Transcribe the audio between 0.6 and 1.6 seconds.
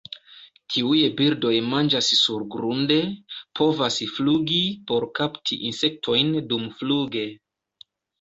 Tiuj birdoj